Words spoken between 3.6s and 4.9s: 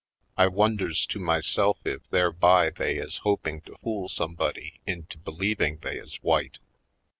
to fool somebody